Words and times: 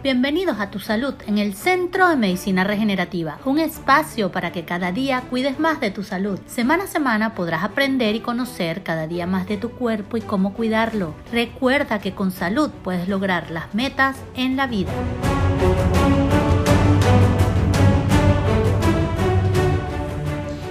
Bienvenidos 0.00 0.60
a 0.60 0.70
Tu 0.70 0.78
Salud 0.78 1.14
en 1.26 1.38
el 1.38 1.54
Centro 1.54 2.08
de 2.08 2.14
Medicina 2.14 2.62
Regenerativa, 2.62 3.40
un 3.44 3.58
espacio 3.58 4.30
para 4.30 4.52
que 4.52 4.64
cada 4.64 4.92
día 4.92 5.22
cuides 5.22 5.58
más 5.58 5.80
de 5.80 5.90
tu 5.90 6.04
salud. 6.04 6.38
Semana 6.46 6.84
a 6.84 6.86
semana 6.86 7.34
podrás 7.34 7.64
aprender 7.64 8.14
y 8.14 8.20
conocer 8.20 8.84
cada 8.84 9.08
día 9.08 9.26
más 9.26 9.48
de 9.48 9.56
tu 9.56 9.70
cuerpo 9.70 10.16
y 10.16 10.20
cómo 10.20 10.54
cuidarlo. 10.54 11.14
Recuerda 11.32 11.98
que 11.98 12.14
con 12.14 12.30
salud 12.30 12.70
puedes 12.84 13.08
lograr 13.08 13.50
las 13.50 13.74
metas 13.74 14.16
en 14.36 14.56
la 14.56 14.68
vida. 14.68 14.92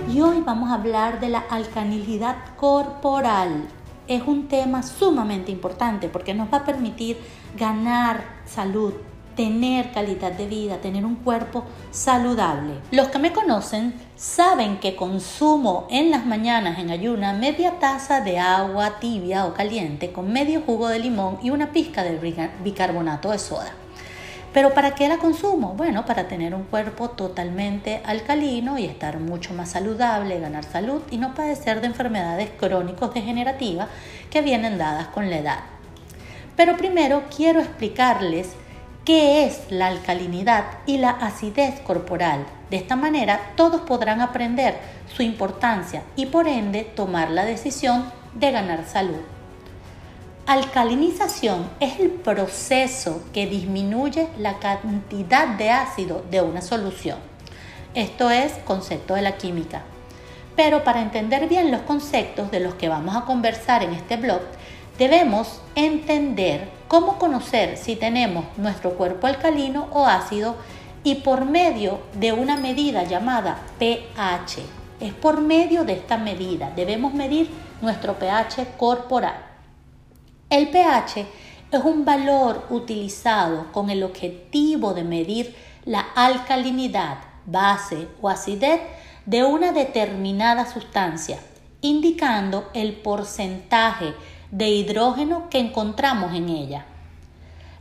Y 0.09 0.21
hoy 0.21 0.41
vamos 0.45 0.71
a 0.71 0.75
hablar 0.75 1.19
de 1.19 1.27
la 1.27 1.39
alcalinidad 1.49 2.37
corporal. 2.55 3.67
Es 4.07 4.23
un 4.25 4.47
tema 4.47 4.83
sumamente 4.83 5.51
importante 5.51 6.07
porque 6.07 6.33
nos 6.33 6.51
va 6.51 6.59
a 6.59 6.65
permitir 6.65 7.17
ganar 7.57 8.23
salud, 8.45 8.93
tener 9.37 9.91
calidad 9.91 10.33
de 10.33 10.47
vida, 10.47 10.81
tener 10.81 11.05
un 11.05 11.15
cuerpo 11.15 11.63
saludable. 11.91 12.73
Los 12.91 13.07
que 13.09 13.19
me 13.19 13.31
conocen 13.31 13.93
saben 14.15 14.79
que 14.79 14.95
consumo 14.95 15.87
en 15.91 16.09
las 16.09 16.25
mañanas 16.25 16.79
en 16.79 16.89
ayuna 16.89 17.33
media 17.33 17.79
taza 17.79 18.19
de 18.19 18.39
agua 18.39 18.99
tibia 18.99 19.45
o 19.45 19.53
caliente 19.53 20.11
con 20.11 20.33
medio 20.33 20.61
jugo 20.61 20.89
de 20.89 20.99
limón 20.99 21.37
y 21.43 21.51
una 21.51 21.71
pizca 21.71 22.03
de 22.03 22.49
bicarbonato 22.63 23.31
de 23.31 23.37
soda. 23.37 23.71
¿Pero 24.53 24.73
para 24.73 24.95
qué 24.95 25.07
la 25.07 25.17
consumo? 25.17 25.75
Bueno, 25.77 26.03
para 26.03 26.27
tener 26.27 26.55
un 26.55 26.63
cuerpo 26.63 27.11
totalmente 27.11 28.01
alcalino 28.05 28.79
y 28.79 28.85
estar 28.85 29.19
mucho 29.19 29.53
más 29.53 29.69
saludable, 29.69 30.39
ganar 30.39 30.63
salud 30.63 31.03
y 31.11 31.17
no 31.17 31.35
padecer 31.35 31.79
de 31.79 31.87
enfermedades 31.87 32.49
crónicos 32.59 33.13
degenerativas 33.13 33.87
que 34.31 34.41
vienen 34.41 34.79
dadas 34.79 35.09
con 35.09 35.29
la 35.29 35.37
edad. 35.37 35.59
Pero 36.55 36.75
primero 36.75 37.21
quiero 37.35 37.59
explicarles 37.59 38.55
qué 39.07 39.45
es 39.45 39.61
la 39.69 39.87
alcalinidad 39.87 40.65
y 40.85 40.97
la 40.97 41.11
acidez 41.11 41.79
corporal. 41.79 42.45
De 42.69 42.75
esta 42.75 42.97
manera 42.97 43.53
todos 43.55 43.79
podrán 43.79 44.19
aprender 44.19 44.77
su 45.15 45.23
importancia 45.23 46.03
y 46.17 46.25
por 46.25 46.45
ende 46.45 46.83
tomar 46.83 47.31
la 47.31 47.45
decisión 47.45 48.11
de 48.33 48.51
ganar 48.51 48.83
salud. 48.85 49.21
Alcalinización 50.45 51.69
es 51.79 52.01
el 52.01 52.09
proceso 52.09 53.23
que 53.31 53.47
disminuye 53.47 54.27
la 54.37 54.59
cantidad 54.59 55.47
de 55.57 55.69
ácido 55.69 56.25
de 56.29 56.41
una 56.41 56.61
solución. 56.61 57.19
Esto 57.93 58.29
es 58.29 58.51
concepto 58.65 59.13
de 59.13 59.21
la 59.21 59.37
química. 59.37 59.83
Pero 60.57 60.83
para 60.83 61.01
entender 61.01 61.47
bien 61.47 61.71
los 61.71 61.83
conceptos 61.83 62.51
de 62.51 62.59
los 62.59 62.75
que 62.75 62.89
vamos 62.89 63.15
a 63.15 63.21
conversar 63.21 63.83
en 63.83 63.93
este 63.93 64.17
blog, 64.17 64.41
debemos 64.97 65.61
entender 65.75 66.75
cómo 66.87 67.17
conocer 67.17 67.77
si 67.77 67.95
tenemos 67.95 68.45
nuestro 68.57 68.91
cuerpo 68.91 69.27
alcalino 69.27 69.87
o 69.91 70.05
ácido 70.05 70.55
y 71.03 71.15
por 71.15 71.45
medio 71.45 71.99
de 72.13 72.33
una 72.33 72.57
medida 72.57 73.03
llamada 73.03 73.59
pH. 73.79 74.61
Es 74.99 75.13
por 75.13 75.41
medio 75.41 75.83
de 75.83 75.93
esta 75.93 76.17
medida. 76.17 76.71
Debemos 76.75 77.13
medir 77.13 77.49
nuestro 77.81 78.17
pH 78.17 78.75
corporal. 78.77 79.37
El 80.49 80.69
pH 80.69 81.27
es 81.71 81.83
un 81.83 82.05
valor 82.05 82.65
utilizado 82.69 83.71
con 83.71 83.89
el 83.89 84.03
objetivo 84.03 84.93
de 84.93 85.03
medir 85.03 85.55
la 85.85 86.01
alcalinidad, 86.15 87.17
base 87.45 88.07
o 88.21 88.29
acidez 88.29 88.81
de 89.25 89.43
una 89.43 89.73
determinada 89.73 90.65
sustancia, 90.71 91.37
indicando 91.81 92.69
el 92.73 92.93
porcentaje 92.93 94.13
de 94.51 94.69
hidrógeno 94.69 95.49
que 95.49 95.59
encontramos 95.59 96.33
en 96.33 96.49
ella. 96.49 96.85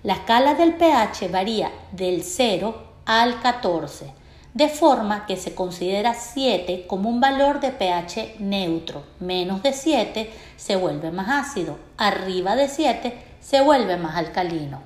La 0.03 0.14
escala 0.14 0.55
del 0.55 0.75
pH 0.75 1.28
varía 1.28 1.70
del 1.92 2.22
0 2.22 2.77
al 3.06 3.41
14, 3.41 4.12
de 4.55 4.69
forma 4.69 5.27
que 5.27 5.37
se 5.37 5.55
considera 5.55 6.14
7 6.14 6.87
como 6.87 7.09
un 7.09 7.20
valor 7.20 7.61
de 7.61 7.70
pH 7.70 8.37
neutro. 8.38 9.04
Menos 9.21 9.62
de 9.62 9.72
7 9.72 10.31
se 10.56 10.77
vuelve 10.77 11.10
más 11.10 11.47
ácido, 11.47 11.78
arriba 11.97 12.56
de 12.56 12.69
7 12.69 13.16
se 13.41 13.60
vuelve 13.60 13.97
más 13.97 14.16
alcalino. 14.16 14.81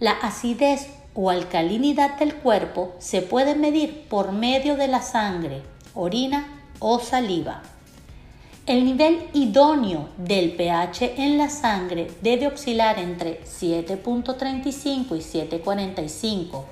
La 0.00 0.12
acidez 0.12 0.88
o 1.14 1.30
alcalinidad 1.30 2.18
del 2.18 2.34
cuerpo 2.34 2.94
se 2.98 3.22
puede 3.22 3.54
medir 3.54 4.08
por 4.08 4.32
medio 4.32 4.76
de 4.76 4.88
la 4.88 5.02
sangre, 5.02 5.62
orina 5.94 6.46
o 6.78 6.98
saliva. 6.98 7.62
El 8.66 8.86
nivel 8.86 9.28
idóneo 9.34 10.08
del 10.16 10.52
pH 10.52 11.16
en 11.18 11.36
la 11.36 11.50
sangre 11.50 12.10
debe 12.22 12.46
oscilar 12.46 12.98
entre 12.98 13.44
7.35 13.44 15.18
y 15.18 15.20
7.45, 15.20 16.64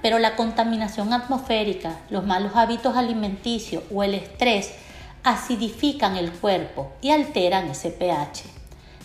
pero 0.00 0.20
la 0.20 0.36
contaminación 0.36 1.12
atmosférica, 1.12 1.98
los 2.08 2.24
malos 2.24 2.52
hábitos 2.54 2.96
alimenticios 2.96 3.82
o 3.92 4.04
el 4.04 4.14
estrés 4.14 4.74
acidifican 5.24 6.14
el 6.14 6.30
cuerpo 6.30 6.92
y 7.02 7.10
alteran 7.10 7.68
ese 7.68 7.90
pH. 7.90 8.44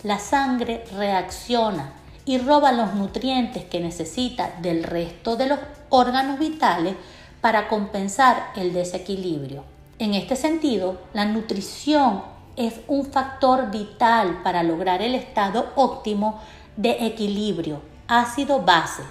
La 0.04 0.20
sangre 0.20 0.84
reacciona 0.94 1.94
y 2.26 2.38
roba 2.38 2.70
los 2.70 2.94
nutrientes 2.94 3.64
que 3.64 3.80
necesita 3.80 4.52
del 4.62 4.84
resto 4.84 5.34
de 5.34 5.48
los 5.48 5.58
órganos 5.88 6.38
vitales 6.38 6.94
para 7.40 7.66
compensar 7.66 8.52
el 8.54 8.72
desequilibrio. 8.72 9.79
En 10.00 10.14
este 10.14 10.34
sentido, 10.34 10.96
la 11.12 11.26
nutrición 11.26 12.22
es 12.56 12.80
un 12.88 13.04
factor 13.04 13.70
vital 13.70 14.40
para 14.42 14.62
lograr 14.62 15.02
el 15.02 15.14
estado 15.14 15.72
óptimo 15.76 16.40
de 16.78 17.04
equilibrio 17.06 17.82
ácido-base, 18.08 19.02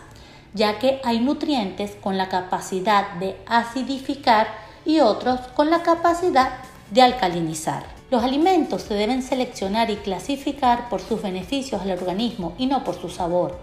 ya 0.56 0.80
que 0.80 1.00
hay 1.04 1.20
nutrientes 1.20 1.96
con 2.02 2.18
la 2.18 2.28
capacidad 2.28 3.12
de 3.20 3.38
acidificar 3.46 4.48
y 4.84 5.00
otros 5.00 5.40
con 5.54 5.70
la 5.70 5.84
capacidad 5.84 6.54
de 6.90 7.04
alcalinizar. 7.04 7.84
Los 8.10 8.24
alimentos 8.24 8.82
se 8.82 8.96
deben 8.96 9.22
seleccionar 9.22 9.92
y 9.92 9.98
clasificar 9.98 10.90
por 10.90 11.02
sus 11.02 11.22
beneficios 11.22 11.84
al 11.84 11.92
organismo 11.92 12.56
y 12.58 12.66
no 12.66 12.84
por 12.84 13.00
su 13.00 13.10
sabor. 13.10 13.60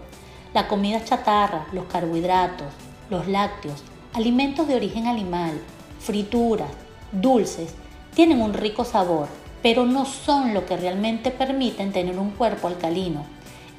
La 0.53 0.69
comida 0.69 1.03
chatarra, 1.03 1.67
los 1.73 1.87
carbohidratos, 1.87 2.71
los 3.09 3.27
lácteos, 3.27 3.83
alimentos 4.13 4.65
de 4.69 4.75
origen 4.75 5.07
animal, 5.07 5.59
frituras, 5.99 6.86
dulces, 7.11 7.73
tienen 8.13 8.41
un 8.41 8.53
rico 8.53 8.83
sabor, 8.83 9.27
pero 9.61 9.85
no 9.85 10.05
son 10.05 10.53
lo 10.53 10.65
que 10.65 10.77
realmente 10.77 11.31
permiten 11.31 11.91
tener 11.91 12.17
un 12.17 12.31
cuerpo 12.31 12.67
alcalino. 12.67 13.25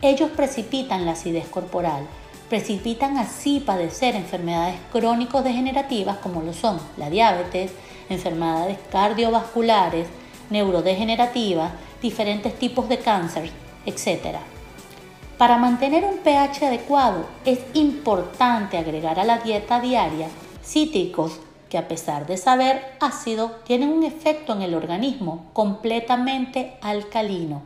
Ellos 0.00 0.30
precipitan 0.36 1.04
la 1.04 1.12
acidez 1.12 1.48
corporal, 1.48 2.06
precipitan 2.48 3.18
así 3.18 3.60
padecer 3.60 4.14
enfermedades 4.14 4.76
crónicos 4.92 5.44
degenerativas 5.44 6.18
como 6.18 6.42
lo 6.42 6.52
son 6.52 6.78
la 6.96 7.10
diabetes, 7.10 7.72
enfermedades 8.08 8.78
cardiovasculares, 8.90 10.06
neurodegenerativas, 10.50 11.72
diferentes 12.00 12.58
tipos 12.58 12.88
de 12.88 12.98
cáncer, 12.98 13.50
etc. 13.86 14.38
Para 15.36 15.58
mantener 15.58 16.04
un 16.04 16.18
pH 16.18 16.66
adecuado 16.66 17.26
es 17.44 17.60
importante 17.74 18.78
agregar 18.78 19.20
a 19.20 19.24
la 19.24 19.38
dieta 19.38 19.80
diaria 19.80 20.28
cítricos 20.62 21.40
que 21.68 21.78
a 21.78 21.88
pesar 21.88 22.26
de 22.26 22.36
saber 22.36 22.96
ácido, 23.00 23.52
tienen 23.64 23.90
un 23.90 24.04
efecto 24.04 24.52
en 24.52 24.62
el 24.62 24.74
organismo 24.74 25.46
completamente 25.52 26.76
alcalino. 26.80 27.62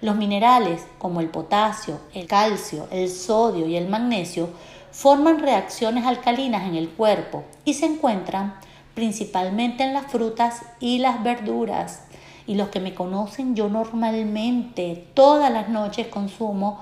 Los 0.00 0.16
minerales 0.16 0.86
como 0.98 1.20
el 1.20 1.28
potasio, 1.28 2.00
el 2.14 2.26
calcio, 2.26 2.88
el 2.90 3.08
sodio 3.10 3.66
y 3.66 3.76
el 3.76 3.88
magnesio 3.88 4.48
forman 4.90 5.38
reacciones 5.38 6.06
alcalinas 6.06 6.66
en 6.66 6.74
el 6.74 6.88
cuerpo 6.88 7.44
y 7.64 7.74
se 7.74 7.86
encuentran 7.86 8.54
principalmente 8.94 9.84
en 9.84 9.92
las 9.92 10.10
frutas 10.10 10.62
y 10.80 10.98
las 10.98 11.22
verduras. 11.22 12.04
Y 12.46 12.54
los 12.54 12.68
que 12.68 12.80
me 12.80 12.94
conocen, 12.94 13.54
yo 13.54 13.68
normalmente 13.68 15.06
todas 15.14 15.52
las 15.52 15.68
noches 15.68 16.08
consumo 16.08 16.80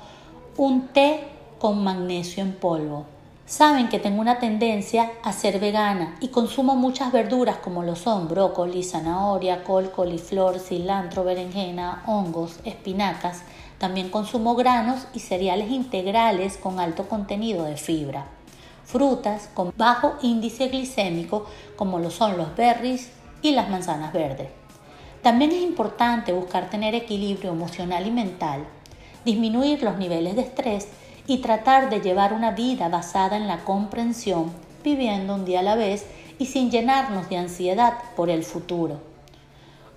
un 0.57 0.89
té 0.89 1.29
con 1.59 1.85
magnesio 1.85 2.43
en 2.43 2.53
polvo. 2.53 3.18
Saben 3.49 3.89
que 3.89 3.99
tengo 3.99 4.21
una 4.21 4.39
tendencia 4.41 5.11
a 5.23 5.33
ser 5.33 5.59
vegana 5.59 6.19
y 6.21 6.29
consumo 6.29 6.77
muchas 6.77 7.13
verduras 7.13 7.57
como 7.57 7.83
lo 7.83 7.97
son 7.97 8.29
brócoli, 8.29 8.85
zanahoria, 8.85 9.65
col, 9.65 9.91
coliflor, 9.91 10.59
cilantro, 10.59 11.25
berenjena, 11.25 12.03
hongos, 12.07 12.61
espinacas. 12.65 13.45
También 13.79 14.11
consumo 14.11 14.55
granos 14.55 15.07
y 15.15 15.21
cereales 15.21 15.71
integrales 15.71 16.59
con 16.59 16.79
alto 16.79 17.09
contenido 17.09 17.65
de 17.65 17.79
fibra. 17.79 18.27
Frutas 18.85 19.49
con 19.55 19.73
bajo 19.79 20.17
índice 20.21 20.69
glicémico 20.69 21.47
como 21.75 22.01
lo 22.01 22.11
son 22.11 22.37
los 22.37 22.55
berries 22.55 23.11
y 23.41 23.53
las 23.53 23.71
manzanas 23.71 24.13
verdes. 24.13 24.51
También 25.23 25.53
es 25.53 25.63
importante 25.63 26.35
buscar 26.35 26.69
tener 26.69 26.95
equilibrio 26.95 27.53
emocional 27.53 28.07
y 28.07 28.11
mental, 28.11 28.67
disminuir 29.25 29.83
los 29.83 29.97
niveles 29.97 30.37
de 30.37 30.43
estrés 30.43 30.89
y 31.29 31.39
tratar 31.39 31.91
de 31.91 32.01
llevar 32.01 32.33
una 32.33 32.51
vida 32.53 32.89
basada 32.89 33.37
en 33.37 33.47
la 33.47 33.59
comprensión, 33.59 34.51
viviendo 34.83 35.35
un 35.35 35.45
día 35.45 35.61
a 35.61 35.63
la 35.63 35.77
vez 35.77 36.07
y 36.39 36.47
sin 36.47 36.71
llenarnos 36.71 37.29
de 37.29 37.37
ansiedad 37.37 37.95
por 38.17 38.31
el 38.31 38.43
futuro. 38.43 38.99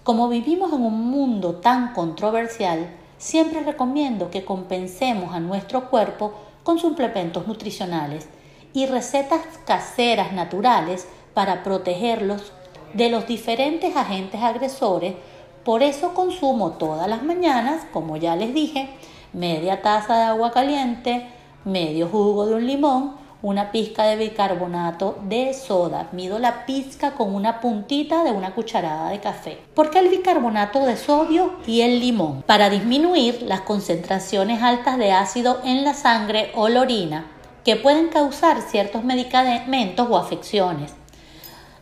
Como 0.03 0.27
vivimos 0.27 0.73
en 0.73 0.83
un 0.83 1.09
mundo 1.09 1.55
tan 1.55 1.93
controversial, 1.93 2.89
siempre 3.17 3.61
recomiendo 3.61 4.29
que 4.29 4.43
compensemos 4.43 5.33
a 5.33 5.39
nuestro 5.39 5.89
cuerpo 5.89 6.33
con 6.63 6.79
suplementos 6.79 7.47
nutricionales 7.47 8.27
y 8.73 8.85
recetas 8.87 9.41
caseras 9.65 10.33
naturales 10.33 11.07
para 11.33 11.63
protegerlos 11.63 12.51
de 12.93 13.09
los 13.09 13.25
diferentes 13.25 13.95
agentes 13.95 14.41
agresores. 14.41 15.15
Por 15.63 15.81
eso 15.81 16.13
consumo 16.13 16.71
todas 16.71 17.07
las 17.07 17.23
mañanas, 17.23 17.85
como 17.93 18.17
ya 18.17 18.35
les 18.35 18.53
dije, 18.53 18.89
media 19.33 19.81
taza 19.81 20.17
de 20.17 20.23
agua 20.23 20.51
caliente, 20.51 21.27
medio 21.65 22.07
jugo 22.07 22.45
de 22.45 22.55
un 22.55 22.67
limón, 22.67 23.21
una 23.41 23.71
pizca 23.71 24.03
de 24.03 24.17
bicarbonato 24.17 25.17
de 25.23 25.53
soda. 25.53 26.09
Mido 26.11 26.37
la 26.37 26.65
pizca 26.65 27.11
con 27.11 27.33
una 27.33 27.59
puntita 27.59 28.23
de 28.23 28.31
una 28.31 28.53
cucharada 28.53 29.09
de 29.09 29.19
café. 29.19 29.59
¿Por 29.73 29.89
qué 29.89 29.99
el 29.99 30.09
bicarbonato 30.09 30.85
de 30.85 30.95
sodio 30.95 31.53
y 31.65 31.81
el 31.81 31.99
limón? 31.99 32.43
Para 32.43 32.69
disminuir 32.69 33.41
las 33.41 33.61
concentraciones 33.61 34.61
altas 34.61 34.97
de 34.97 35.11
ácido 35.11 35.59
en 35.63 35.83
la 35.83 35.93
sangre 35.93 36.51
o 36.55 36.69
la 36.69 36.81
orina 36.81 37.25
que 37.63 37.75
pueden 37.75 38.09
causar 38.09 38.61
ciertos 38.61 39.03
medicamentos 39.03 40.07
o 40.09 40.17
afecciones. 40.17 40.93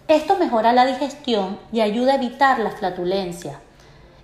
Esto 0.07 0.38
mejora 0.38 0.74
la 0.74 0.86
digestión 0.86 1.60
y 1.72 1.81
ayuda 1.81 2.13
a 2.13 2.16
evitar 2.16 2.60
la 2.60 2.72
flatulencia. 2.72 3.60